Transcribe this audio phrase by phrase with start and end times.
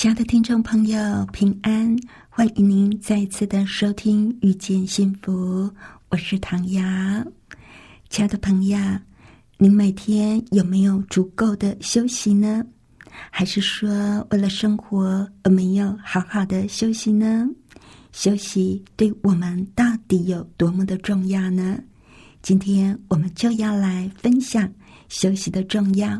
[0.00, 0.98] 亲爱的听众朋友，
[1.30, 1.94] 平安！
[2.30, 5.64] 欢迎您再次的收听《遇见幸福》，
[6.08, 6.82] 我是唐瑶。
[8.08, 8.78] 亲爱的朋友，
[9.58, 12.64] 您每天有没有足够的休息呢？
[13.30, 17.46] 还是说为了生活而没有好好的休息呢？
[18.10, 21.78] 休息对我们到底有多么的重要呢？
[22.40, 24.66] 今天我们就要来分享
[25.10, 26.18] 休息的重要。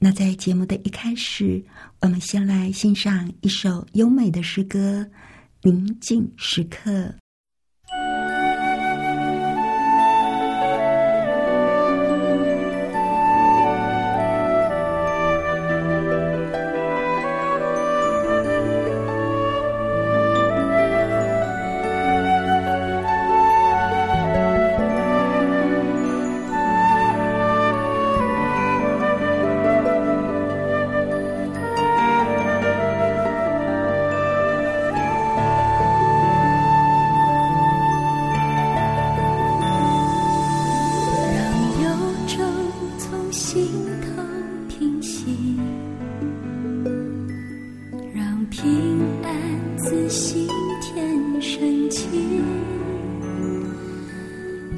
[0.00, 1.64] 那在节目的一开始，
[2.00, 5.04] 我们先来欣赏一首优美的诗歌
[5.68, 6.90] 《宁静时刻》。
[48.14, 50.48] 让平安自信
[50.80, 52.06] 天升起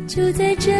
[0.06, 0.72] 就在这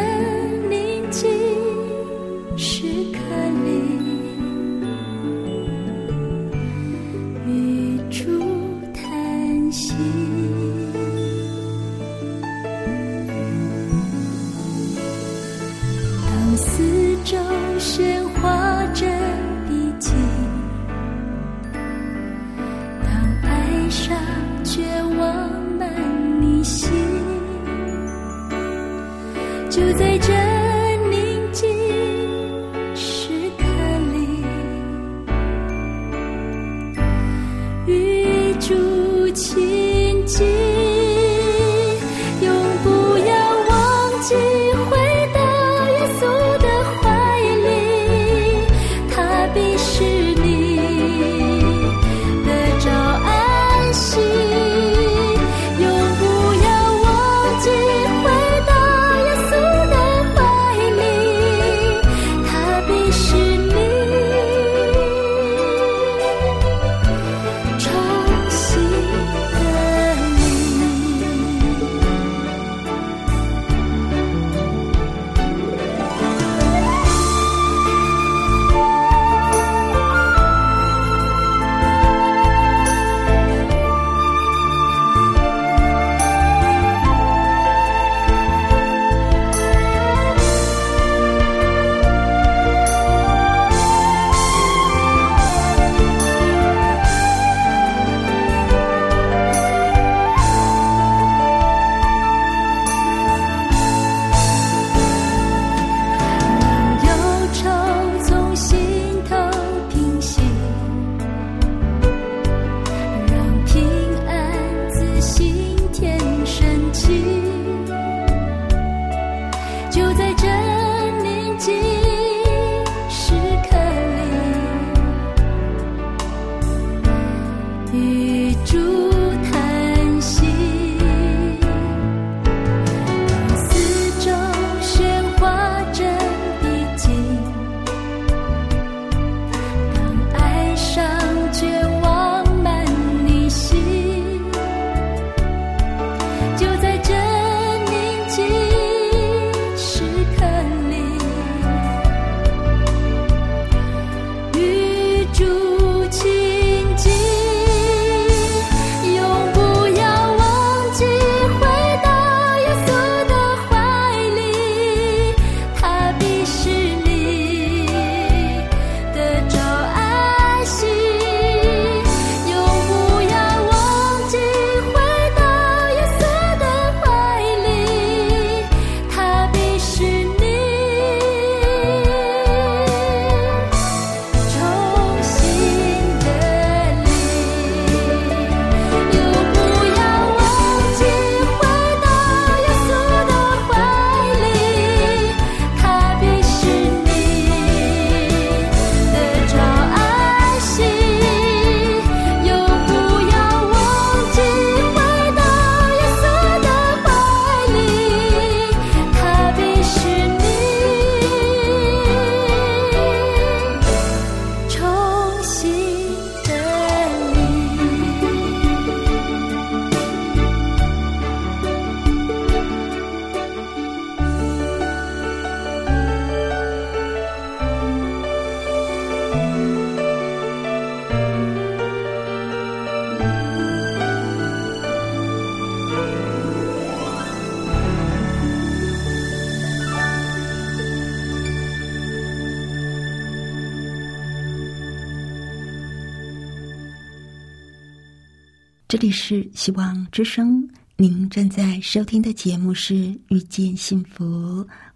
[248.90, 252.94] 这里是希望之声，您正在收听的节目是
[253.28, 254.24] 《遇见幸福》，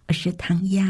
[0.09, 0.83] 我是唐瑶。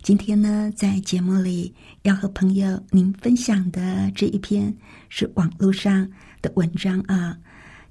[0.00, 4.72] 今天呢，在节目里要和朋友您分享的这一篇
[5.08, 6.08] 是网络上
[6.40, 7.36] 的文章啊，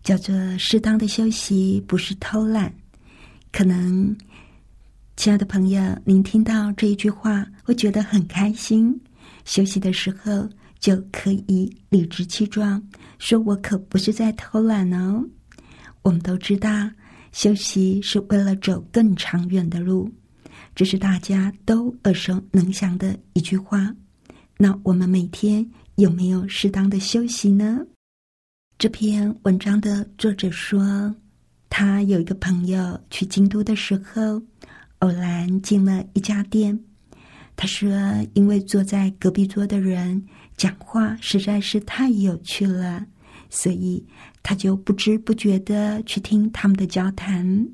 [0.03, 2.69] 叫做《适当的休息不是偷懒》。
[3.51, 4.15] 可能，
[5.17, 8.97] 亲爱的朋友，您听到这一句话会觉得很开心。
[9.43, 10.47] 休息的时候
[10.81, 12.85] 就可以理直气壮
[13.19, 15.23] 说：“我可不是在偷懒哦。”
[16.03, 16.69] 我们都知道，
[17.31, 20.11] 休息是为了走更长远的路。
[20.73, 23.95] 这是大家都耳熟能详的一句话。
[24.57, 27.79] 那我们每天有没有适当的休息呢？
[28.79, 31.13] 这篇文章的作者说，
[31.69, 34.41] 他有一个朋友去京都的时候，
[34.99, 36.79] 偶然进了一家店。
[37.55, 37.91] 他说，
[38.33, 40.25] 因为坐在隔壁桌的人
[40.61, 43.03] 讲话实在是太有趣了，
[43.49, 44.05] 所以
[44.43, 47.67] 他就不知不觉的去听他们的交谈。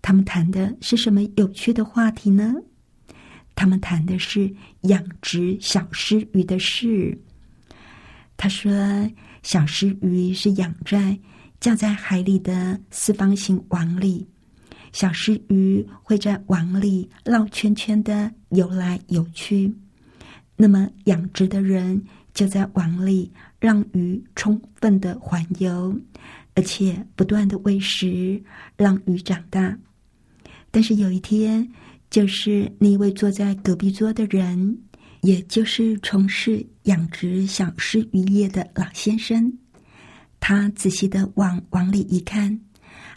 [0.00, 2.54] 他们谈的是什么有趣的话题呢？
[3.54, 4.50] 他们谈的是
[4.84, 7.20] 养殖小狮鱼的事。
[8.38, 8.72] 他说，
[9.42, 11.18] 小狮鱼是养在
[11.60, 14.26] 架在海里的四方形网里，
[14.94, 19.70] 小狮鱼会在网里绕圈圈的游来游去。
[20.62, 22.04] 那么，养殖的人
[22.34, 25.98] 就在网里让鱼充分的环游，
[26.54, 28.38] 而且不断的喂食，
[28.76, 29.74] 让鱼长大。
[30.70, 31.66] 但是有一天，
[32.10, 34.78] 就是那位坐在隔壁桌的人，
[35.22, 39.50] 也就是从事养殖小狮渔业的老先生，
[40.40, 42.60] 他仔细的往网里一看，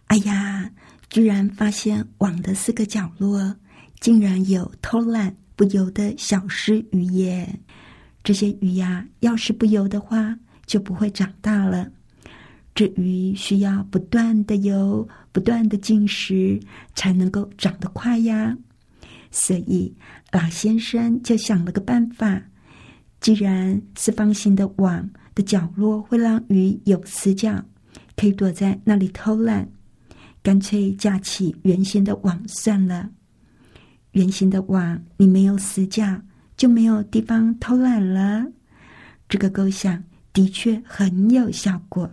[0.07, 0.71] 哎呀，
[1.09, 3.53] 居然发现网的四个角落
[3.99, 7.59] 竟然有偷懒不游的小狮鱼耶！
[8.23, 11.91] 这些鱼呀，要是不游的话，就不会长大了。
[12.73, 16.59] 这鱼需要不断的游，不断的进食，
[16.95, 18.57] 才能够长得快呀。
[19.29, 19.93] 所以
[20.31, 22.41] 老先生就想了个办法：
[23.19, 27.63] 既然四方形的网的角落会让鱼有死角，
[28.15, 29.69] 可以躲在那里偷懒，
[30.41, 33.09] 干脆架起圆形的网算了。
[34.13, 36.21] 圆形的网，你没有死角，
[36.57, 38.45] 就没有地方偷懒了。
[39.27, 42.09] 这个构想的确很有效果。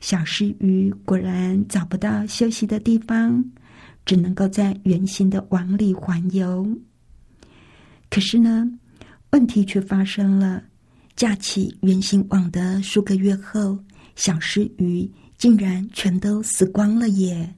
[0.00, 3.44] 小石鱼果然找不到休息的地方，
[4.04, 6.66] 只能够在圆形的网里环游。
[8.10, 8.70] 可是呢，
[9.30, 10.62] 问题却发生了：
[11.16, 13.78] 架起圆形网的数个月后，
[14.14, 17.54] 小石鱼竟然全都死光了耶！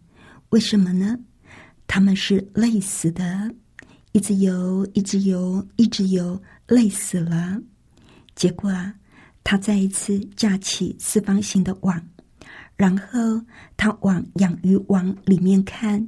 [0.51, 1.19] 为什么呢？
[1.87, 3.51] 他们是累死的，
[4.13, 7.61] 一直游，一直游，一直游，累死了。
[8.35, 8.95] 结果啊，
[9.45, 12.01] 他再一次架起四方形的网。
[12.77, 13.41] 然后
[13.77, 16.07] 他往养鱼网里面看，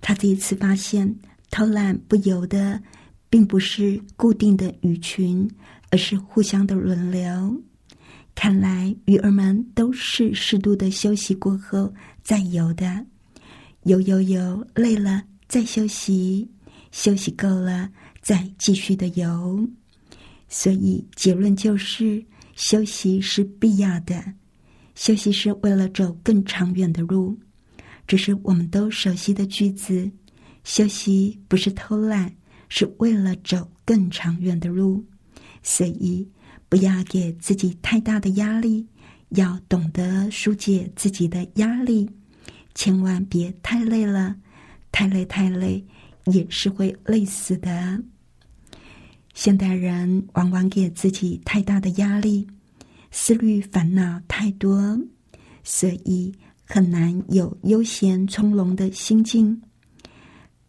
[0.00, 1.14] 他这一次发现
[1.52, 2.82] 偷懒不游的，
[3.28, 5.48] 并不是固定的鱼群，
[5.90, 7.62] 而是互相的轮流。
[8.34, 11.92] 看来鱼儿们都是适度的休息过后
[12.24, 13.06] 再游的，
[13.84, 16.48] 游游游累了再休息，
[16.92, 19.66] 休息够了再继续的游。
[20.48, 24.34] 所以结论就是，休息是必要的。
[24.94, 27.38] 休息是为了走更长远的路，
[28.06, 30.10] 这是我们都熟悉的句子。
[30.62, 32.30] 休息不是偷懒，
[32.68, 35.02] 是为了走更长远的路。
[35.62, 36.28] 所以，
[36.68, 38.86] 不要给自己太大的压力，
[39.30, 42.10] 要懂得疏解自己的压力。
[42.80, 44.34] 千万别太累了，
[44.90, 45.84] 太累太累
[46.24, 48.02] 也是会累死的。
[49.34, 52.46] 现代人往往给自己太大的压力。
[53.10, 54.98] 思虑烦恼太多，
[55.62, 56.34] 所以
[56.64, 59.60] 很难有悠闲从容的心境。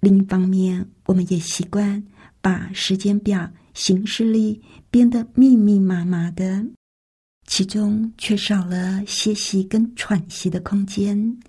[0.01, 2.03] 另一方面，我们也习惯
[2.41, 6.65] 把时间表、行事历编得密密麻麻的，
[7.47, 11.39] 其中缺少了歇息跟喘息的空间，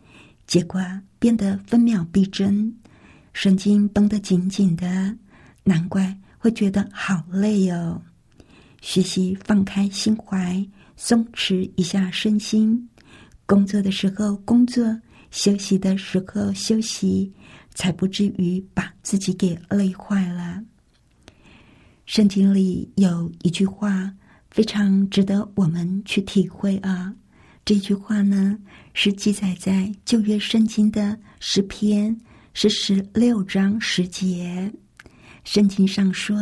[0.46, 0.80] 结果
[1.18, 2.72] 变得分秒必争，
[3.32, 5.16] 神经绷得紧紧的，
[5.64, 8.02] 难怪会觉得好累哦。
[8.80, 10.64] 学习放开心怀。
[10.94, 12.88] 松弛一下身心，
[13.46, 14.84] 工作的时候工作，
[15.32, 17.32] 休息的时候休息，
[17.74, 20.62] 才不至于把自己给累坏了。
[22.06, 24.14] 圣经里有一句话
[24.50, 27.12] 非常值得我们去体会啊！
[27.64, 28.58] 这句话呢
[28.94, 32.16] 是记载在旧约圣经的诗篇
[32.54, 34.72] 是十六章十节。
[35.44, 36.36] 圣经上说：“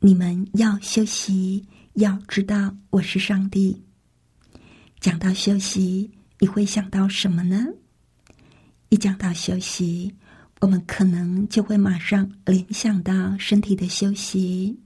[0.00, 3.80] 你们要休息。”要知道我是上帝。
[4.98, 6.10] 讲到休息，
[6.40, 7.64] 你会想到什么呢？
[8.88, 10.12] 一讲到休息，
[10.60, 14.76] 我们可能就会马上联想到身体的休息。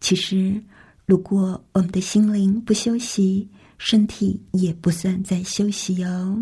[0.00, 0.62] 其实，
[1.06, 3.48] 如果我们的心灵不休息，
[3.84, 6.40] 身体也不算在休息哦。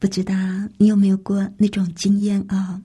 [0.00, 0.34] 不知道
[0.78, 2.82] 你有没有过那种经验哦？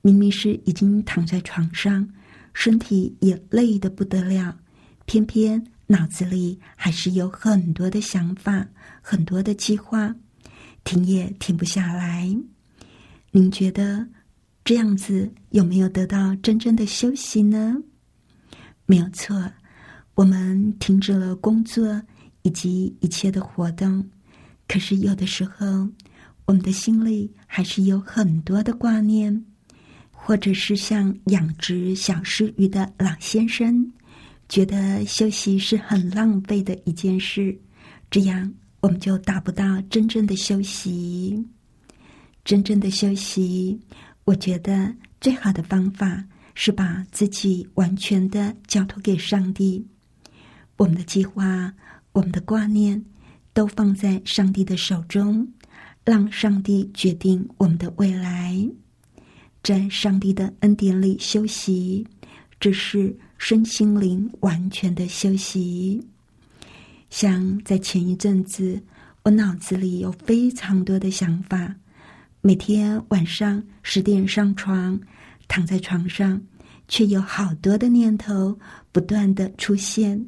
[0.00, 2.08] 明明是已经躺在床上，
[2.54, 4.56] 身体也累得不得了，
[5.04, 8.66] 偏偏脑子里还是有很多的想法、
[9.02, 10.14] 很多的计划，
[10.82, 12.34] 停也停不下来。
[13.30, 14.06] 您觉得
[14.64, 17.76] 这样子有没有得到真正的休息呢？
[18.86, 19.52] 没有错，
[20.14, 22.00] 我们停止了工作。
[22.46, 24.08] 以及一切的活动，
[24.68, 25.66] 可是有的时候，
[26.44, 29.44] 我们的心里还是有很多的挂念，
[30.12, 33.92] 或者是像养殖小狮鱼的老先生，
[34.48, 37.58] 觉得休息是很浪费的一件事，
[38.12, 41.44] 这样我们就达不到真正的休息。
[42.44, 43.76] 真正的休息，
[44.22, 46.24] 我觉得最好的方法
[46.54, 49.84] 是把自己完全的交托给上帝，
[50.76, 51.74] 我们的计划。
[52.16, 53.04] 我们的挂念
[53.52, 55.46] 都放在上帝的手中，
[56.02, 58.58] 让上帝决定我们的未来，
[59.62, 62.06] 在上帝的恩典里休息，
[62.58, 66.02] 这是身心灵完全的休息。
[67.10, 68.82] 像在前一阵子，
[69.22, 71.74] 我脑子里有非常多的想法，
[72.40, 74.98] 每天晚上十点上床，
[75.48, 76.40] 躺在床上，
[76.88, 78.58] 却有好多的念头
[78.90, 80.26] 不断的出现。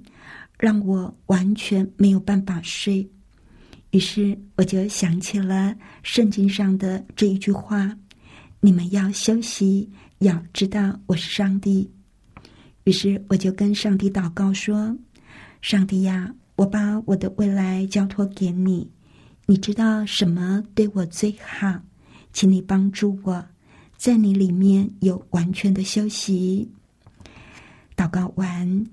[0.58, 3.08] 让我完全没有办法睡，
[3.92, 5.72] 于是我就想起了
[6.02, 7.96] 圣经上的这一句话
[8.60, 9.88] ：“你们要休息，
[10.18, 11.88] 要知道我是上帝。”
[12.82, 14.96] 于是我就跟上帝祷告说
[15.62, 18.90] ：“上帝呀，我把我的未来交托给你，
[19.46, 21.80] 你知道什么对我最好，
[22.32, 23.46] 请你帮助我，
[23.96, 26.68] 在你里面有完全的休息。”
[27.94, 28.86] 祷告完。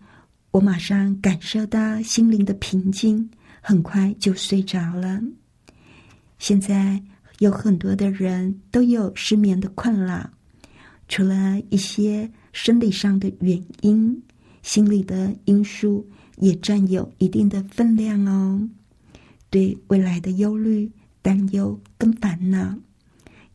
[0.56, 5.22] 我马上感受到心灵的平静，很快就睡着了。
[6.40, 7.04] 现在
[7.40, 10.30] 有很多的人都有失眠的困扰，
[11.10, 14.24] 除了一些生理上的原因，
[14.64, 16.08] 心理的因素
[16.38, 18.66] 也占有一定的分量哦。
[19.50, 20.90] 对未来的忧虑、
[21.22, 22.74] 担忧跟烦恼，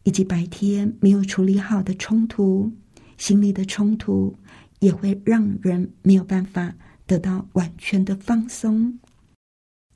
[0.02, 2.70] 以及白天没有处理好的冲突，
[3.16, 4.36] 心理的冲突
[4.80, 6.70] 也会让人没有办法。
[7.10, 8.96] 得到完全的放松。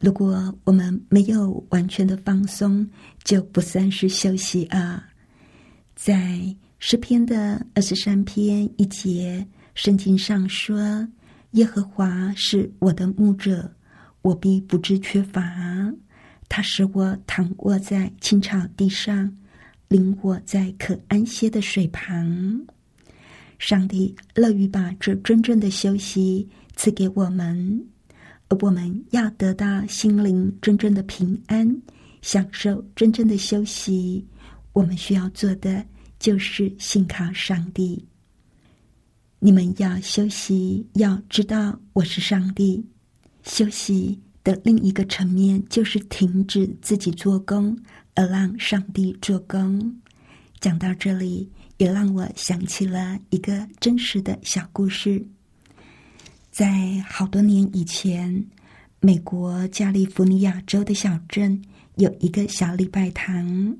[0.01, 2.85] 如果我们没有完全的放松，
[3.23, 5.09] 就不算是休息啊。
[5.95, 6.45] 在
[6.81, 11.07] 诗篇的二十三篇一节，圣经上说
[11.53, 13.73] ：“耶和华是我的牧者，
[14.23, 15.41] 我必不知缺乏。
[16.49, 19.33] 他使我躺卧在青草地上，
[19.87, 22.61] 领我在可安歇的水旁。”
[23.61, 26.49] 上帝乐于把这真正的休息。
[26.77, 27.87] 赐给我们，
[28.49, 31.83] 而我们要得到心灵真正的平安，
[32.23, 34.27] 享受真正的休息。
[34.73, 35.85] 我们需要做的
[36.19, 38.05] 就是信靠上帝。
[39.39, 42.85] 你们要休息，要知道我是上帝。
[43.45, 47.79] 休息的另一个层面就是停止自己做工，
[48.15, 49.95] 而让上帝做工。
[50.61, 55.25] 讲到这里，也让我想起了一个真实的小故事。
[56.55, 58.47] 在好多年以前，
[59.01, 61.61] 美国加利福尼亚州的小镇
[61.97, 63.77] 有一个小礼拜堂。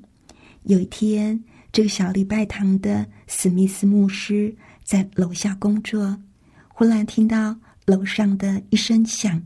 [0.63, 1.41] 有一天，
[1.71, 4.53] 这个小礼拜堂的史密斯牧师
[4.83, 6.19] 在楼下工作，
[6.67, 7.55] 忽然听到
[7.85, 9.41] 楼上的一声响，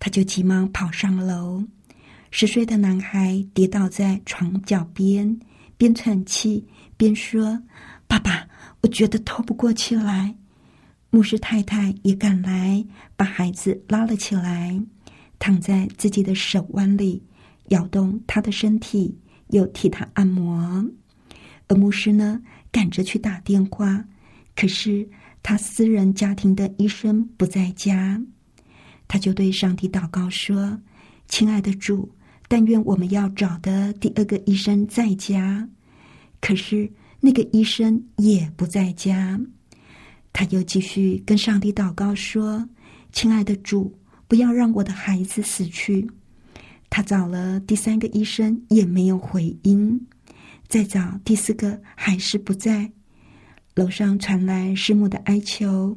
[0.00, 1.62] 他就急忙跑上楼。
[2.32, 5.38] 十岁的男孩跌倒在床脚边，
[5.76, 6.66] 边喘气
[6.96, 7.56] 边说
[8.08, 8.44] ：“爸爸，
[8.80, 10.34] 我觉得透不过气来。”
[11.14, 14.82] 牧师太太也赶来，把孩子拉了起来，
[15.38, 17.22] 躺在自己的手腕里，
[17.68, 19.16] 摇动他的身体，
[19.50, 20.84] 又替他按摩。
[21.68, 22.42] 而牧师呢，
[22.72, 24.04] 赶着去打电话，
[24.56, 25.08] 可是
[25.40, 28.20] 他私人家庭的医生不在家，
[29.06, 30.80] 他就对上帝祷告说
[31.30, 32.10] ：“亲爱的主，
[32.48, 35.68] 但愿我们要找的第二个医生在家。”
[36.42, 36.90] 可是
[37.20, 39.40] 那个医生也不在家。
[40.34, 42.68] 他又继续跟上帝祷告说
[43.12, 43.96] ：“亲爱的主，
[44.28, 46.10] 不要让我的孩子死去。”
[46.90, 50.06] 他找了第三个医生也没有回音，
[50.68, 52.90] 再找第四个还是不在。
[53.76, 55.96] 楼上传来师母的哀求：“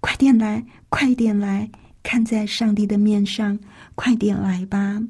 [0.00, 1.70] 快点来，快点来！
[2.02, 3.58] 看在上帝的面上，
[3.94, 5.02] 快点来吧！”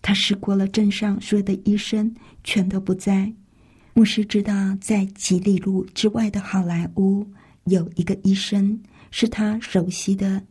[0.00, 3.32] 他试过了镇上所有的医生，全都不在。
[3.94, 7.26] 牧师知道，在几里路之外的好莱坞
[7.66, 8.80] 有一个医生
[9.10, 10.42] 是他熟悉的，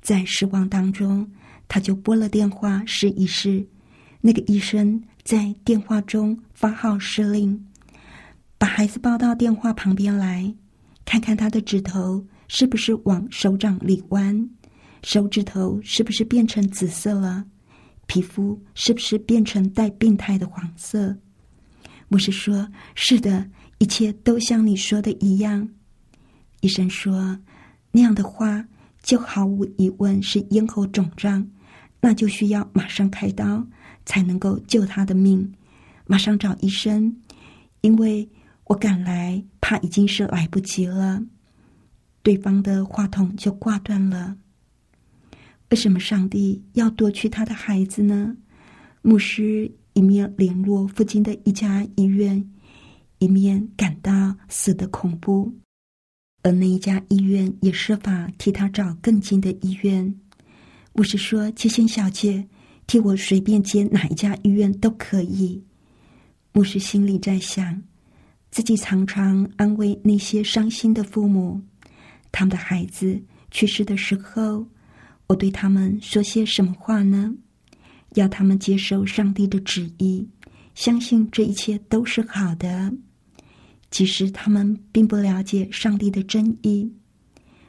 [0.00, 1.30] 在失望当中，
[1.68, 3.66] 他就拨了电话试一试。
[4.20, 7.66] 那个医生在电话中发号施令，
[8.56, 10.54] 把孩子抱到电话旁边来，
[11.04, 14.48] 看看他的指头是不是往手掌里弯，
[15.02, 17.44] 手指头是不是变成紫色了，
[18.06, 21.14] 皮肤是不是变成带病态的黄色。
[22.08, 25.68] 牧师说：“是的，一切都像你说的一样。”
[26.64, 27.38] 医生说
[27.92, 28.64] ：“那样的话，
[29.02, 31.46] 就毫无疑问是咽喉肿胀，
[32.00, 33.62] 那就需要马上开刀，
[34.06, 35.52] 才能够救他的命。
[36.06, 37.14] 马上找医生，
[37.82, 38.26] 因为
[38.64, 41.22] 我赶来，怕已经是来不及了。”
[42.24, 44.34] 对方的话筒就挂断了。
[45.68, 48.34] 为什么上帝要夺去他的孩子呢？
[49.02, 49.70] 牧师。
[49.92, 52.44] 一面联络附近的一家医院，
[53.20, 55.54] 一面感到死的恐怖，
[56.44, 60.14] 而那一家医院也设法替他找更近的医院。
[60.92, 62.46] 牧师说：“七星小姐，
[62.86, 65.60] 替我随便接哪一家医院都可以。”
[66.52, 67.82] 牧师心里在想，
[68.50, 71.60] 自己常常安慰那些伤心的父母，
[72.30, 73.18] 他们的孩子
[73.50, 74.66] 去世的时候，
[75.26, 77.34] 我对他们说些什么话呢？
[78.16, 80.28] 要他们接受上帝的旨意，
[80.74, 82.92] 相信这一切都是好的。
[83.94, 86.92] 其实他们并不了解上帝的真意，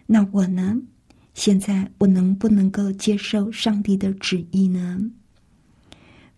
[0.08, 0.76] 那我呢？
[1.36, 5.00] 现在我能不能够接受上帝的旨意呢？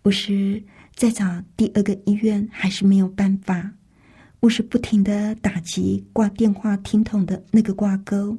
[0.02, 0.62] 不是
[0.94, 3.72] 再找第二个医院，还是没有办法。
[4.40, 8.36] 我是不停的打击挂电话听筒的那个挂钩，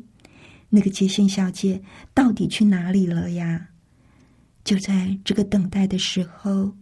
[0.70, 1.82] 那个接线小姐
[2.14, 3.70] 到底去哪里了呀？
[4.64, 6.76] 就在这个等待的时候，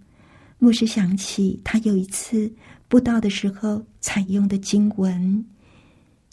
[0.60, 2.52] 牧师想起他有一次
[2.88, 5.46] 布道的时候采用的经文：“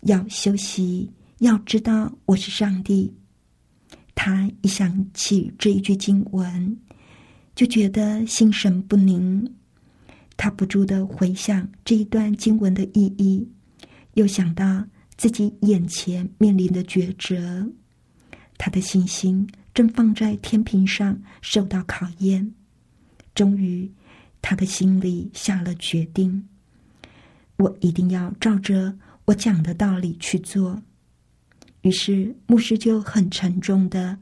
[0.05, 3.13] 要休息，要知道我是上帝。”
[4.15, 6.77] 他一想起这一句经文，
[7.55, 9.47] 就觉得心神不宁。
[10.37, 13.47] 他不住的回想这一段经文的意义，
[14.15, 14.85] 又想到
[15.17, 17.71] 自己眼前面临的抉择，
[18.57, 19.47] 他的信心。
[19.75, 22.55] 正放在天平上受到考验，
[23.35, 23.91] 终于，
[24.47, 26.47] 他的心里下了决定：
[27.57, 30.83] 我一定要照着我讲的道理去做。
[31.81, 34.19] 于是，牧师就很沉重的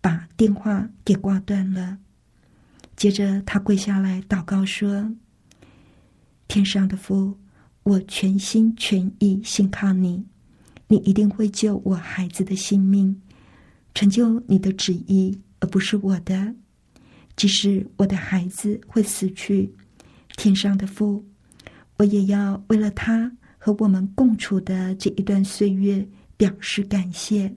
[0.00, 1.98] 把电话给挂断了。
[2.94, 5.12] 接着，他跪下来祷告说
[6.46, 7.36] ：“天上的父，
[7.82, 10.24] 我全心全意信靠你，
[10.86, 13.20] 你一定会救我孩子的性命。”
[13.92, 16.54] 成就你的旨意，而不是我的。
[17.36, 19.72] 即使我的孩子会死去，
[20.36, 21.24] 天上的父，
[21.96, 27.52] 我也要为了他和我们共处的这一段岁月表示感谢。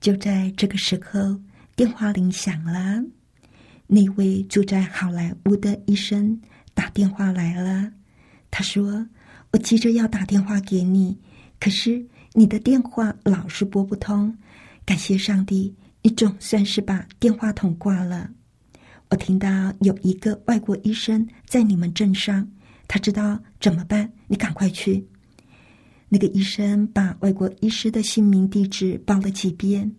[0.00, 1.40] 就在这个时候，
[1.74, 3.02] 电话铃响了，
[3.86, 6.40] 那位住在好莱坞的医生
[6.74, 7.90] 打电话来了。
[8.50, 9.06] 他说
[9.50, 11.18] ：“我急着要打电话给你，
[11.58, 14.36] 可是你的电话老是拨不通。”
[14.86, 18.30] 感谢上帝，你总算是把电话筒挂了。
[19.10, 19.48] 我听到
[19.80, 22.46] 有一个外国医生在你们镇上，
[22.86, 25.06] 他知道怎么办，你赶快去。
[26.10, 29.90] 那个医生把外国医师的姓名、地址报了几遍。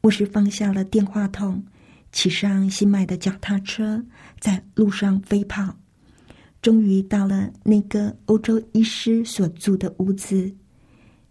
[0.00, 1.62] 牧师放下了电话筒，
[2.10, 4.04] 骑上新买的脚踏车，
[4.40, 5.76] 在路上飞跑，
[6.62, 10.52] 终于到了那个欧洲医师所住的屋子。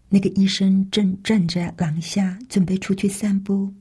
[0.08, 3.74] 那个医生正站在廊下，准备出去散步。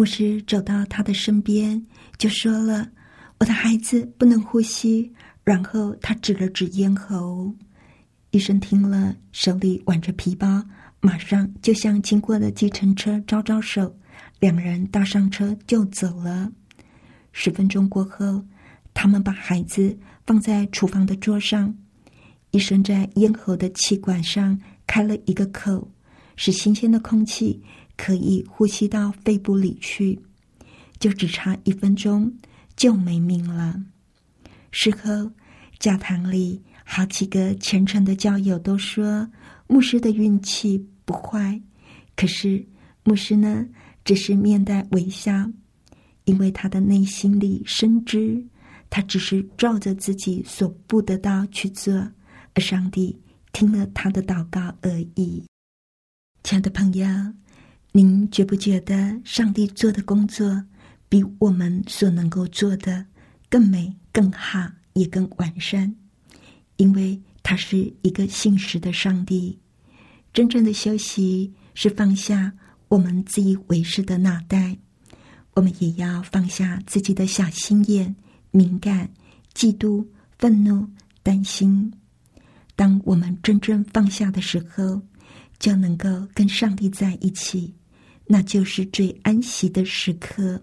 [0.00, 1.84] 牧师走到他的身边，
[2.16, 2.88] 就说了
[3.36, 5.12] ：“我的孩子不能呼吸。”
[5.44, 7.54] 然后他指了指咽喉。
[8.30, 10.64] 医生听了，手里挽着皮包，
[11.02, 13.94] 马上就向经过的计程车招招手。
[14.38, 16.50] 两人搭上车就走了。
[17.32, 18.42] 十分钟过后，
[18.94, 19.94] 他们把孩子
[20.26, 21.74] 放在厨房的桌上。
[22.52, 24.58] 医生在咽喉的气管上。
[24.86, 25.92] 开了一个口，
[26.36, 27.62] 使新鲜的空气
[28.00, 30.18] 可以呼吸到肺部里去，
[30.98, 32.32] 就只差一分钟
[32.74, 33.78] 就没命了。
[34.70, 35.30] 事后，
[35.78, 39.30] 教堂里好几个虔诚的教友都说
[39.66, 41.60] 牧师的运气不坏，
[42.16, 42.66] 可是
[43.04, 43.66] 牧师呢，
[44.02, 45.30] 只是面带微笑，
[46.24, 48.42] 因为他的内心里深知，
[48.88, 51.92] 他只是照着自己所不得到去做，
[52.54, 53.20] 而上帝。
[53.52, 55.44] 听了他的祷告而已，
[56.44, 57.06] 亲爱的朋友，
[57.92, 60.64] 您觉不觉得上帝做的工作
[61.08, 63.04] 比我们所能够做的
[63.48, 65.92] 更美、更好，也更完善，
[66.76, 69.58] 因为他是一个信实的上帝。
[70.32, 72.52] 真正的休息是放下
[72.86, 74.78] 我们自以为是的脑袋，
[75.54, 78.14] 我们也要放下自己的小心眼、
[78.52, 79.10] 敏感、
[79.52, 80.06] 嫉妒、
[80.38, 80.88] 愤怒、
[81.24, 81.92] 担心。
[82.76, 85.02] 当我们真正放下的时候，
[85.58, 87.74] 就能够跟上帝在一起，
[88.32, 90.62] 那就是最安息的时刻。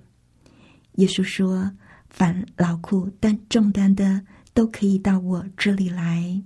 [0.93, 1.69] 耶稣说
[2.10, 6.41] ：“凡劳苦担重担的，都可以到我这里来，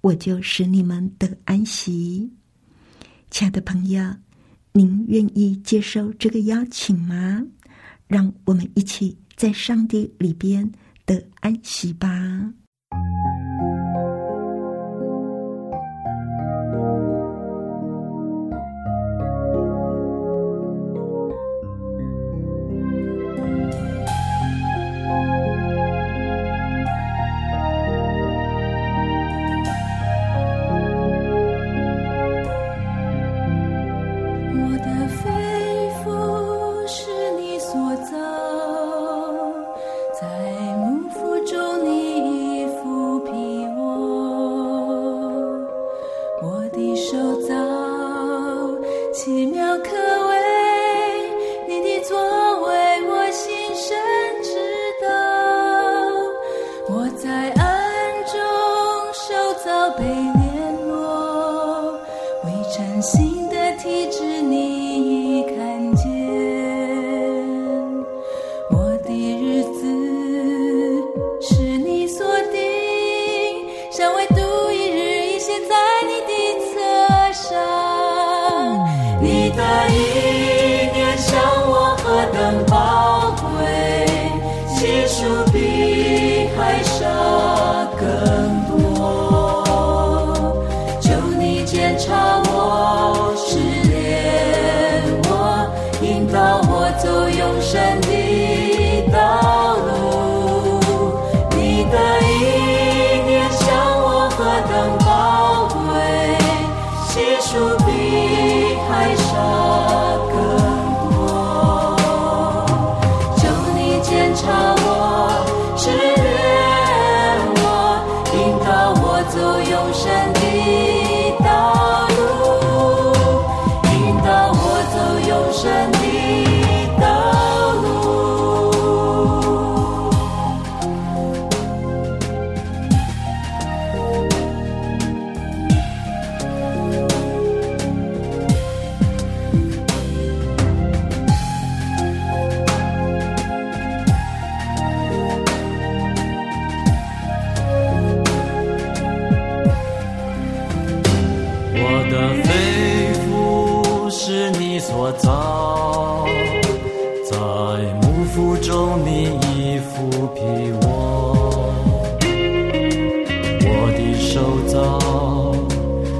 [0.00, 2.28] 我就使你们得安息。”
[3.30, 4.02] 亲爱的朋友，
[4.72, 7.46] 您愿意接受这个邀请吗？
[8.08, 10.68] 让我们一起在上帝里边
[11.06, 12.52] 得安息吧。
[57.24, 57.53] 在。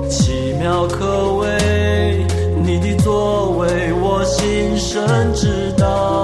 [0.08, 2.26] 奇妙，可为
[2.64, 6.23] 你的作为，我心生知道。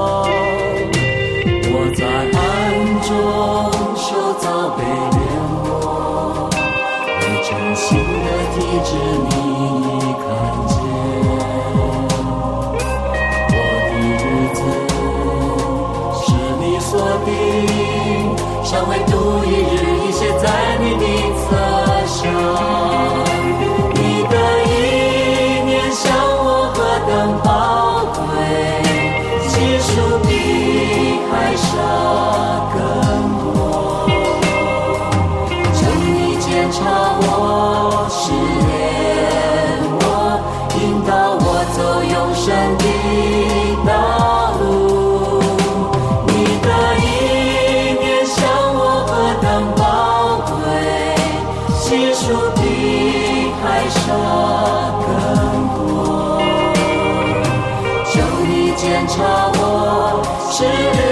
[60.61, 61.10] Shame.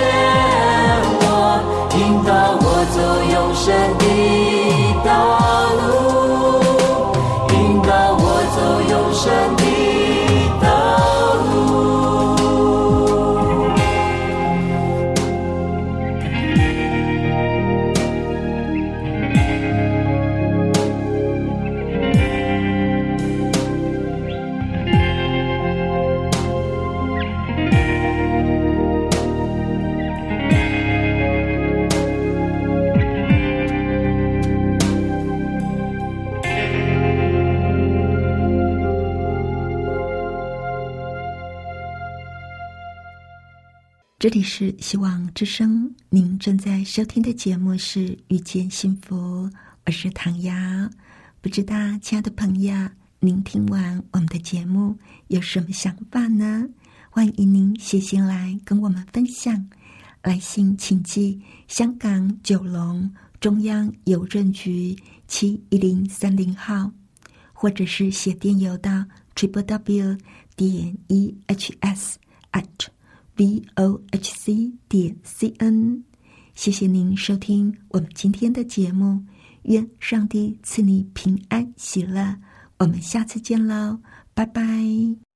[44.20, 49.16] 这里是希望之声，您正在收听的节目是《遇见幸福》，
[49.86, 50.52] 我是唐瑶。
[51.40, 52.74] 不知道，亲爱的朋友，
[53.20, 56.68] 您听完我们的节目有什么想法呢？
[57.10, 59.70] 欢迎您写信来跟我们分享。
[60.24, 64.96] 来信请寄香港九龙中央邮政局
[65.28, 66.90] 七一零三零号，
[67.52, 69.04] 或者是写电邮到
[69.36, 70.18] triple w
[70.56, 72.18] 点 e h s
[72.50, 72.88] at。
[73.38, 76.02] B o h c 点 c n，
[76.56, 79.22] 谢谢您收听我们今天的节目，
[79.62, 82.36] 愿上帝赐你平安喜乐，
[82.80, 84.00] 我们下次见喽，
[84.34, 85.27] 拜拜。